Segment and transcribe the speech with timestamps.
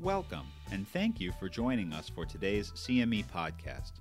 [0.00, 4.00] Welcome, and thank you for joining us for today's CME podcast.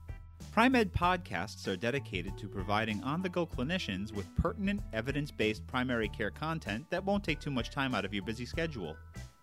[0.54, 6.08] Pri-Med podcasts are dedicated to providing on the go clinicians with pertinent, evidence based primary
[6.08, 8.96] care content that won't take too much time out of your busy schedule.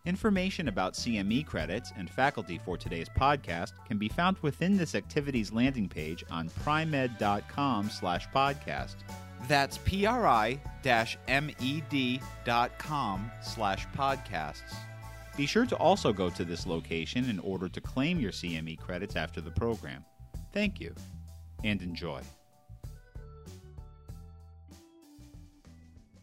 [0.06, 5.52] Information about CME credits and faculty for today's podcast can be found within this activity's
[5.52, 8.96] landing page on pri-med.com slash podcast.
[9.46, 10.40] That's pri-med.com
[13.42, 14.74] slash podcasts.
[15.36, 19.16] Be sure to also go to this location in order to claim your CME credits
[19.16, 20.02] after the program.
[20.54, 20.94] Thank you,
[21.62, 22.22] and enjoy.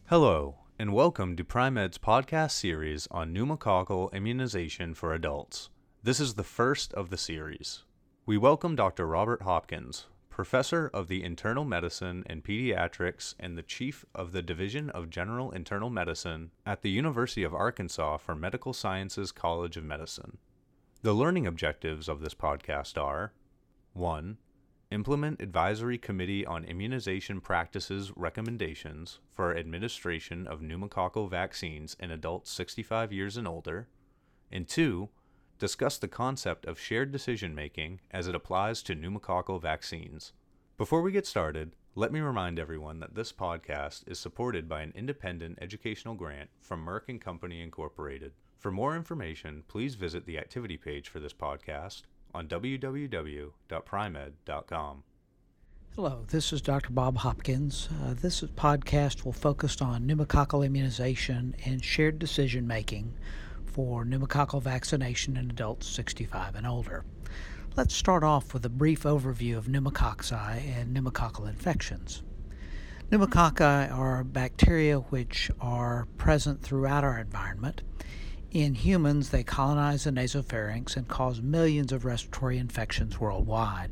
[0.06, 5.70] Hello, and welcome to Pri-Med's podcast series on pneumococcal immunization for adults.
[6.02, 7.84] This is the first of the series.
[8.26, 9.06] We welcome Dr.
[9.06, 14.90] Robert Hopkins, professor of the internal medicine and pediatrics and the chief of the Division
[14.90, 20.38] of General Internal Medicine at the University of Arkansas for Medical Sciences College of Medicine.
[21.02, 23.32] The learning objectives of this podcast are
[23.92, 24.36] 1.
[24.90, 33.12] Implement Advisory Committee on Immunization Practices recommendations for administration of pneumococcal vaccines in adults 65
[33.12, 33.86] years and older.
[34.50, 35.10] And 2
[35.64, 40.34] discuss the concept of shared decision making as it applies to pneumococcal vaccines.
[40.76, 44.92] Before we get started, let me remind everyone that this podcast is supported by an
[44.94, 48.32] independent educational grant from Merck Company Incorporated.
[48.58, 52.02] For more information, please visit the activity page for this podcast
[52.34, 55.02] on www.pri-med.com.
[55.96, 56.90] Hello, this is Dr.
[56.90, 57.88] Bob Hopkins.
[58.04, 63.14] Uh, this podcast will focus on pneumococcal immunization and shared decision making
[63.74, 67.04] for pneumococcal vaccination in adults 65 and older.
[67.74, 72.22] Let's start off with a brief overview of pneumococci and pneumococcal infections.
[73.10, 77.82] Pneumococci are bacteria which are present throughout our environment.
[78.52, 83.90] In humans, they colonize the nasopharynx and cause millions of respiratory infections worldwide.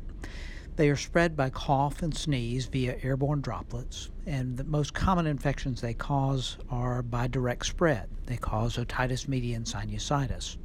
[0.75, 5.81] They are spread by cough and sneeze via airborne droplets, and the most common infections
[5.81, 8.09] they cause are by direct spread.
[8.25, 10.57] They cause otitis media and sinusitis.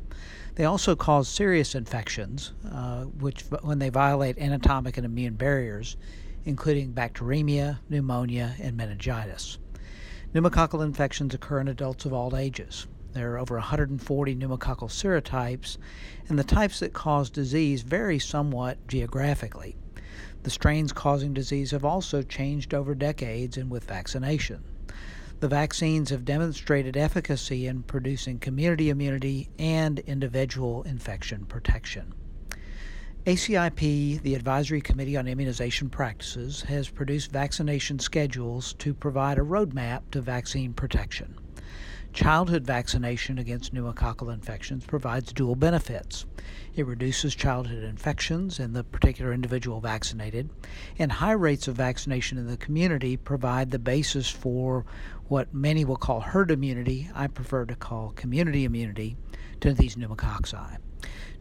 [0.54, 5.98] They also cause serious infections, uh, which, when they violate anatomic and immune barriers,
[6.46, 9.58] including bacteremia, pneumonia, and meningitis.
[10.32, 12.86] Pneumococcal infections occur in adults of all ages.
[13.12, 15.76] There are over 140 pneumococcal serotypes,
[16.30, 19.76] and the types that cause disease vary somewhat geographically.
[20.42, 24.62] The strains causing disease have also changed over decades and with vaccination.
[25.40, 32.12] The vaccines have demonstrated efficacy in producing community immunity and individual infection protection.
[33.26, 40.02] ACIP, the Advisory Committee on Immunization Practices, has produced vaccination schedules to provide a roadmap
[40.12, 41.36] to vaccine protection.
[42.12, 46.26] Childhood vaccination against pneumococcal infections provides dual benefits.
[46.74, 50.50] It reduces childhood infections in the particular individual vaccinated,
[50.98, 54.84] and high rates of vaccination in the community provide the basis for
[55.26, 57.10] what many will call herd immunity.
[57.14, 59.16] I prefer to call community immunity
[59.60, 60.78] to these pneumococci.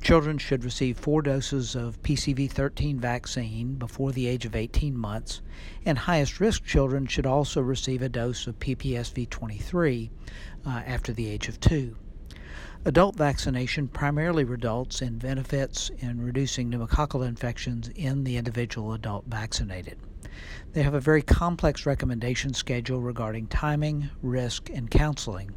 [0.01, 5.41] Children should receive four doses of PCV 13 vaccine before the age of 18 months,
[5.85, 10.11] and highest risk children should also receive a dose of PPSV 23
[10.65, 11.95] uh, after the age of two.
[12.85, 19.97] Adult vaccination primarily results in benefits in reducing pneumococcal infections in the individual adult vaccinated.
[20.73, 25.51] They have a very complex recommendation schedule regarding timing, risk, and counseling,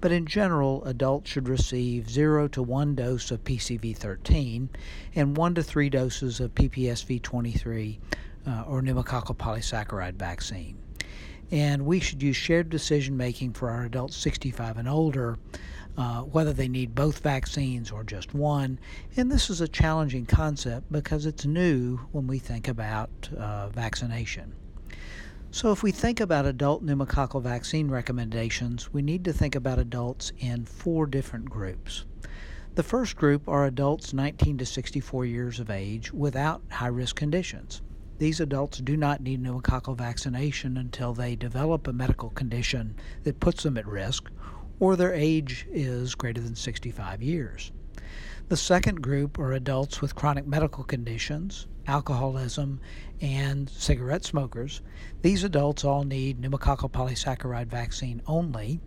[0.00, 4.68] but in general, adults should receive 0 to 1 dose of PCV 13
[5.14, 8.00] and 1 to 3 doses of PPSV 23
[8.46, 10.76] uh, or pneumococcal polysaccharide vaccine.
[11.50, 15.38] And we should use shared decision making for our adults 65 and older
[15.96, 18.78] uh, whether they need both vaccines or just one.
[19.16, 24.54] And this is a challenging concept because it's new when we think about uh, vaccination.
[25.50, 30.32] So, if we think about adult pneumococcal vaccine recommendations, we need to think about adults
[30.38, 32.04] in four different groups.
[32.74, 37.80] The first group are adults 19 to 64 years of age without high risk conditions.
[38.18, 42.94] These adults do not need pneumococcal vaccination until they develop a medical condition
[43.24, 44.30] that puts them at risk
[44.80, 47.72] or their age is greater than 65 years.
[48.48, 52.80] The second group are adults with chronic medical conditions, alcoholism,
[53.20, 54.82] and cigarette smokers.
[55.22, 58.80] These adults all need pneumococcal polysaccharide vaccine only,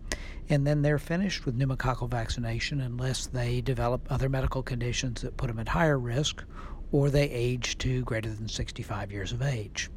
[0.48, 5.48] and then they're finished with pneumococcal vaccination unless they develop other medical conditions that put
[5.48, 6.42] them at higher risk
[6.90, 9.90] or they age to greater than 65 years of age.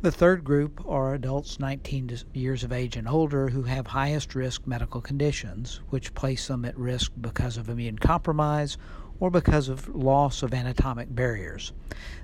[0.00, 4.64] The third group are adults 19 years of age and older who have highest risk
[4.64, 8.78] medical conditions, which place them at risk because of immune compromise
[9.18, 11.72] or because of loss of anatomic barriers.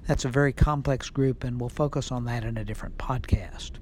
[0.07, 3.73] That's a very complex group, and we'll focus on that in a different podcast.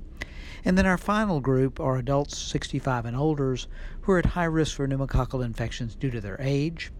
[0.65, 3.59] And then our final group are adults 65 and older
[4.01, 6.91] who are at high risk for pneumococcal infections due to their age.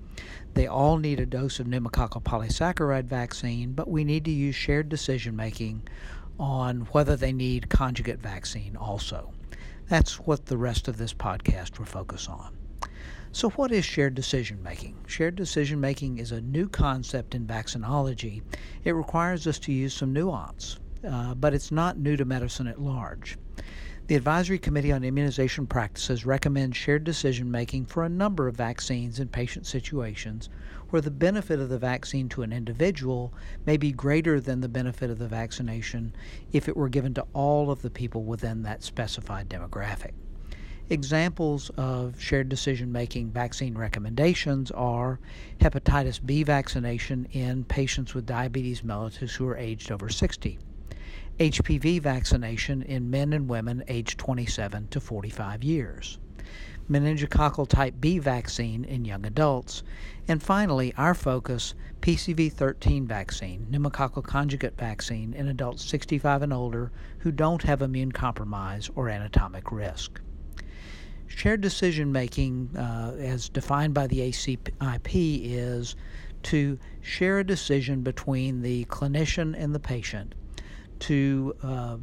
[0.53, 4.91] They all need a dose of pneumococcal polysaccharide vaccine, but we need to use shared
[4.91, 5.89] decision making
[6.39, 9.33] on whether they need conjugate vaccine also.
[9.89, 12.51] That's what the rest of this podcast will focus on.
[13.33, 14.97] So, what is shared decision making?
[15.07, 18.43] Shared decision making is a new concept in vaccinology.
[18.85, 22.81] It requires us to use some nuance, uh, but it's not new to medicine at
[22.81, 23.39] large.
[24.13, 29.19] The Advisory Committee on Immunization Practices recommends shared decision making for a number of vaccines
[29.19, 30.51] in patient situations
[30.91, 33.33] where the benefit of the vaccine to an individual
[33.65, 36.15] may be greater than the benefit of the vaccination
[36.53, 40.13] if it were given to all of the people within that specified demographic.
[40.91, 45.21] Examples of shared decision making vaccine recommendations are
[45.59, 50.59] hepatitis B vaccination in patients with diabetes mellitus who are aged over 60
[51.43, 56.21] HPV vaccination in men and women aged 27 to 45 years,
[56.89, 59.83] meningococcal type B vaccine in young adults,
[60.29, 66.93] and finally, our focus PCV 13 vaccine, pneumococcal conjugate vaccine in adults 65 and older
[67.19, 70.21] who don't have immune compromise or anatomic risk.
[71.27, 74.69] Shared decision making, uh, as defined by the ACIP,
[75.43, 75.97] is
[76.45, 80.37] to share a decision between the clinician and the patient
[81.03, 81.97] to uh,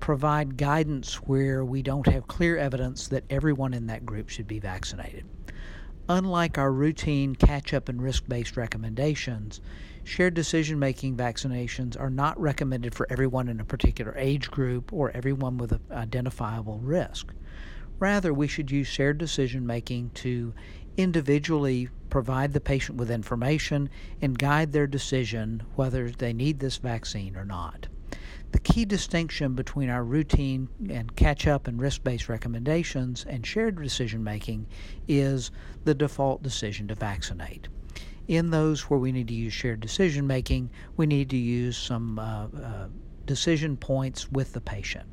[0.00, 4.58] provide guidance where we don't have clear evidence that everyone in that group should be
[4.58, 5.24] vaccinated.
[6.08, 9.60] Unlike our routine catch up and risk based recommendations,
[10.02, 15.12] shared decision making vaccinations are not recommended for everyone in a particular age group or
[15.12, 17.32] everyone with an identifiable risk.
[18.00, 20.52] Rather, we should use shared decision making to
[20.96, 23.88] individually provide the patient with information
[24.20, 27.86] and guide their decision whether they need this vaccine or not.
[28.52, 33.82] The key distinction between our routine and catch up and risk based recommendations and shared
[33.82, 34.66] decision making
[35.08, 35.50] is
[35.84, 37.68] the default decision to vaccinate.
[38.28, 42.18] In those where we need to use shared decision making, we need to use some
[42.18, 42.88] uh, uh,
[43.24, 45.08] decision points with the patient.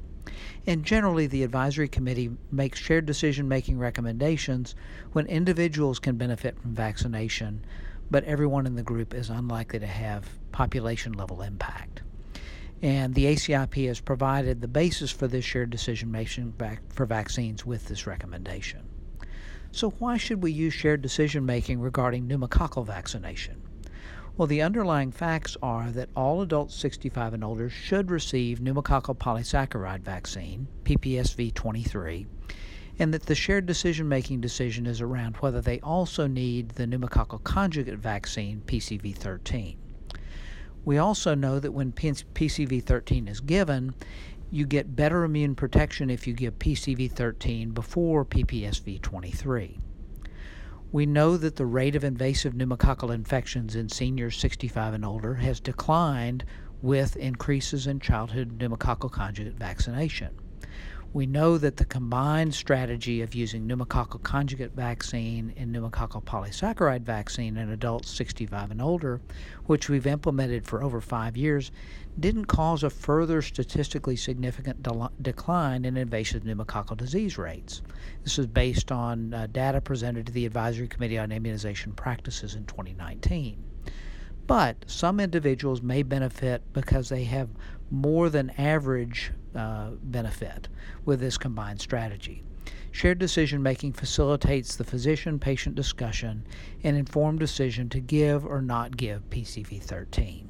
[0.68, 4.76] And generally, the advisory committee makes shared decision making recommendations
[5.14, 7.66] when individuals can benefit from vaccination,
[8.12, 12.04] but everyone in the group is unlikely to have population level impact.
[12.82, 16.54] And the ACIP has provided the basis for this shared decision making
[16.90, 18.88] for vaccines with this recommendation.
[19.72, 23.62] So, why should we use shared decision making regarding pneumococcal vaccination?
[24.38, 30.00] Well, the underlying facts are that all adults 65 and older should receive pneumococcal polysaccharide
[30.00, 32.26] vaccine, PPSV 23,
[32.98, 37.44] and that the shared decision making decision is around whether they also need the pneumococcal
[37.44, 39.78] conjugate vaccine, PCV 13.
[40.86, 43.94] We also know that when PCV 13 is given,
[44.52, 49.80] you get better immune protection if you give PCV 13 before PPSV 23.
[50.92, 55.60] We know that the rate of invasive pneumococcal infections in seniors 65 and older has
[55.60, 56.44] declined
[56.82, 60.34] with increases in childhood pneumococcal conjugate vaccination.
[61.12, 67.58] We know that the combined strategy of using pneumococcal conjugate vaccine and pneumococcal polysaccharide vaccine
[67.58, 69.20] in adults 65 and older,
[69.66, 71.72] which we've implemented for over five years,
[72.20, 77.82] didn't cause a further statistically significant de- decline in invasive pneumococcal disease rates.
[78.24, 82.66] This is based on uh, data presented to the Advisory Committee on Immunization Practices in
[82.66, 83.64] 2019.
[84.46, 87.50] But some individuals may benefit because they have
[87.90, 90.68] more than average uh, benefit
[91.06, 92.44] with this combined strategy.
[92.92, 96.46] Shared decision making facilitates the physician patient discussion
[96.84, 100.50] and informed decision to give or not give PCV 13.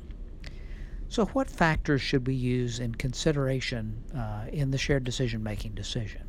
[1.09, 6.23] So, what factors should we use in consideration uh, in the shared decision making decision?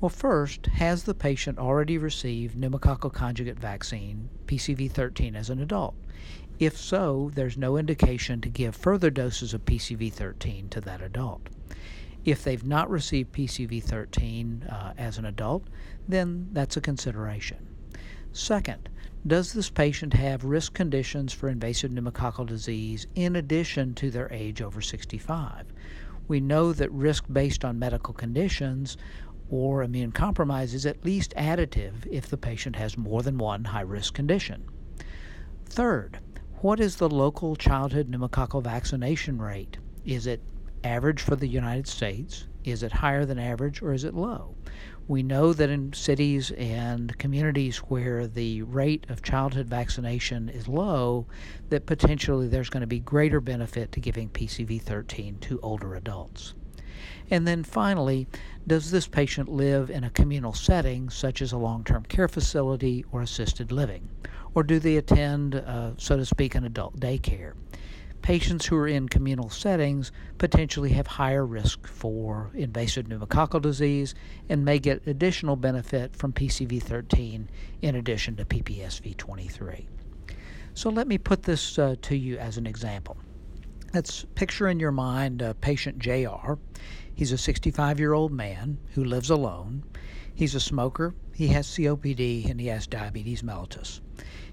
[0.00, 5.94] Well, first, has the patient already received pneumococcal conjugate vaccine, PCV 13, as an adult?
[6.58, 11.48] If so, there's no indication to give further doses of PCV 13 to that adult.
[12.24, 15.68] If they've not received PCV 13 uh, as an adult,
[16.08, 17.68] then that's a consideration.
[18.32, 18.88] Second,
[19.26, 24.60] does this patient have risk conditions for invasive pneumococcal disease in addition to their age
[24.60, 25.66] over 65?
[26.26, 28.96] We know that risk based on medical conditions
[29.50, 33.82] or immune compromise is at least additive if the patient has more than one high
[33.82, 34.64] risk condition.
[35.66, 36.18] Third,
[36.60, 39.76] what is the local childhood pneumococcal vaccination rate?
[40.04, 40.40] Is it
[40.84, 42.46] average for the United States?
[42.64, 44.54] Is it higher than average or is it low?
[45.06, 51.26] We know that in cities and communities where the rate of childhood vaccination is low,
[51.68, 56.54] that potentially there's going to be greater benefit to giving PCV 13 to older adults.
[57.30, 58.26] And then finally,
[58.66, 63.04] does this patient live in a communal setting, such as a long term care facility
[63.12, 64.08] or assisted living?
[64.54, 67.54] Or do they attend, uh, so to speak, an adult daycare?
[68.24, 74.14] Patients who are in communal settings potentially have higher risk for invasive pneumococcal disease
[74.48, 77.50] and may get additional benefit from PCV 13
[77.82, 79.86] in addition to PPSV 23.
[80.72, 83.18] So let me put this uh, to you as an example.
[83.92, 86.54] Let's picture in your mind uh, patient JR.
[87.14, 89.84] He's a 65 year old man who lives alone.
[90.34, 94.00] He's a smoker, he has COPD, and he has diabetes mellitus.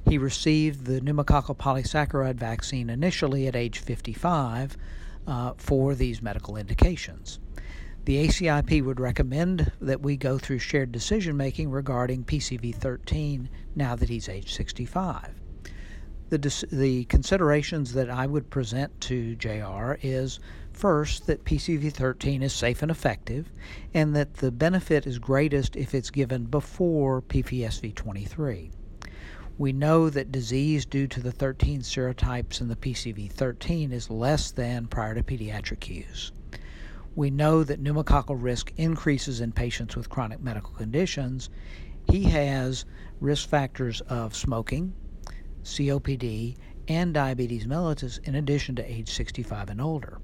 [0.07, 4.77] He received the pneumococcal polysaccharide vaccine initially at age 55
[5.27, 7.39] uh, for these medical indications.
[8.05, 13.95] The ACIP would recommend that we go through shared decision making regarding PCV 13 now
[13.95, 15.35] that he's age 65.
[16.29, 20.39] The, the considerations that I would present to JR is
[20.73, 23.51] first that PCV 13 is safe and effective,
[23.93, 28.71] and that the benefit is greatest if it's given before PPSV 23.
[29.61, 34.87] We know that disease due to the 13 serotypes in the PCV13 is less than
[34.87, 36.31] prior to pediatric use.
[37.13, 41.51] We know that pneumococcal risk increases in patients with chronic medical conditions.
[42.05, 42.85] He has
[43.19, 44.95] risk factors of smoking,
[45.63, 46.55] COPD,
[46.87, 50.17] and diabetes mellitus in addition to age 65 and older.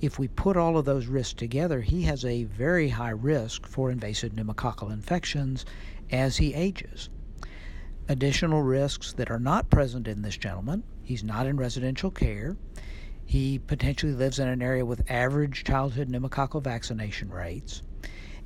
[0.00, 3.90] If we put all of those risks together, he has a very high risk for
[3.90, 5.66] invasive pneumococcal infections
[6.10, 7.10] as he ages
[8.08, 10.82] additional risks that are not present in this gentleman.
[11.02, 12.56] He's not in residential care.
[13.24, 17.82] He potentially lives in an area with average childhood pneumococcal vaccination rates.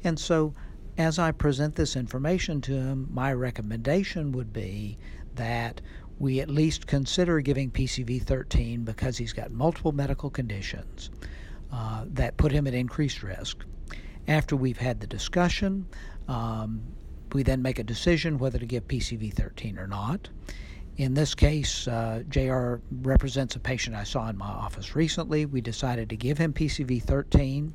[0.03, 0.55] And so,
[0.99, 4.99] as I present this information to him, my recommendation would be
[5.37, 5.81] that
[6.19, 11.11] we at least consider giving PCV 13 because he's got multiple medical conditions
[11.73, 13.65] uh, that put him at increased risk.
[14.29, 15.87] After we've had the discussion,
[16.29, 16.83] um,
[17.35, 20.29] we then make a decision whether to give PCV 13 or not.
[20.99, 25.47] In this case, uh, JR represents a patient I saw in my office recently.
[25.47, 27.73] We decided to give him PCV 13.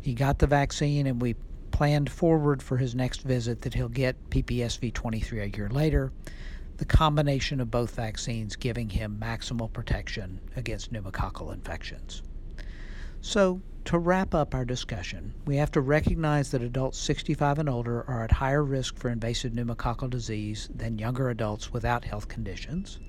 [0.00, 1.36] He got the vaccine, and we
[1.70, 6.12] planned forward for his next visit that he'll get PPSV 23 a year later.
[6.78, 12.22] The combination of both vaccines giving him maximal protection against pneumococcal infections.
[13.28, 18.04] So, to wrap up our discussion, we have to recognize that adults 65 and older
[18.08, 23.00] are at higher risk for invasive pneumococcal disease than younger adults without health conditions.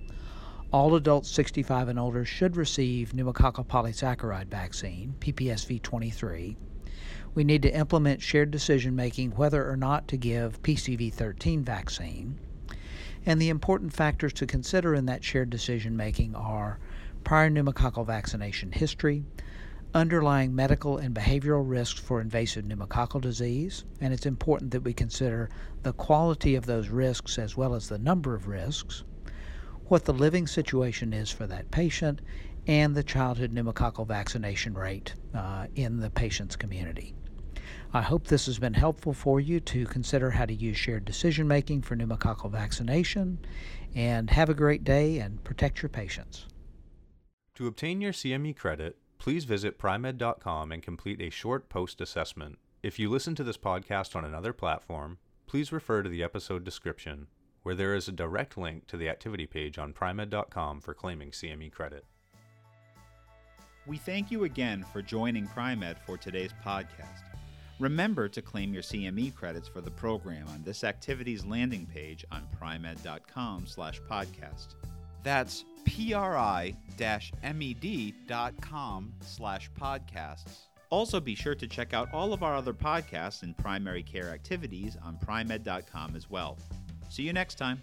[0.73, 6.57] All adults 65 and older should receive pneumococcal polysaccharide vaccine, PPSV 23.
[7.35, 12.39] We need to implement shared decision making whether or not to give PCV 13 vaccine.
[13.23, 16.79] And the important factors to consider in that shared decision making are
[17.23, 19.23] prior pneumococcal vaccination history,
[19.93, 25.49] underlying medical and behavioral risks for invasive pneumococcal disease, and it's important that we consider
[25.83, 29.03] the quality of those risks as well as the number of risks,
[29.85, 32.21] what the living situation is for that patient,
[32.67, 37.15] and the childhood pneumococcal vaccination rate uh, in the patient's community.
[37.93, 41.47] I hope this has been helpful for you to consider how to use shared decision
[41.47, 43.39] making for pneumococcal vaccination.
[43.95, 46.45] And have a great day and protect your patients.
[47.55, 52.57] To obtain your CME credit, please visit Pri-Med.com and complete a short post assessment.
[52.83, 57.27] If you listen to this podcast on another platform, please refer to the episode description,
[57.63, 61.71] where there is a direct link to the activity page on Pri-Med.com for claiming CME
[61.71, 62.05] credit.
[63.85, 67.23] We thank you again for joining Pri-Med for today's podcast.
[67.79, 72.47] Remember to claim your CME credits for the program on this activity's landing page on
[72.57, 74.75] Pri-Med.com slash podcast.
[75.23, 77.33] That's pri-med.com
[79.21, 80.67] slash podcasts.
[80.89, 84.97] Also be sure to check out all of our other podcasts and primary care activities
[85.03, 86.57] on pri-med.com as well.
[87.09, 87.81] See you next time.